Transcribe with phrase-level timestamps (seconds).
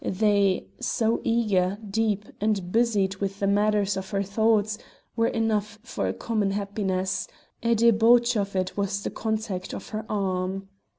[0.03, 4.79] They so eager, deep, or busied with the matters of her thoughts
[5.15, 7.27] were enough for a common happiness;
[7.61, 10.69] a debauch of it was in the contact of her arm.